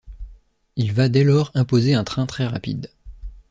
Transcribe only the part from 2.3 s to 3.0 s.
rapide.